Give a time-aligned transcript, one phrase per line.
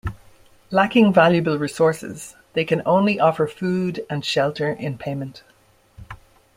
[0.71, 5.43] Lacking valuable resources, they can only offer food and shelter in payment.